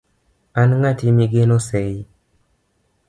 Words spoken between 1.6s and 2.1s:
sei